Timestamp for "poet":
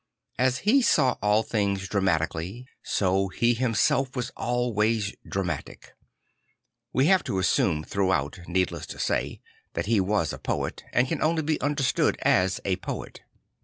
10.39-10.83, 12.77-13.21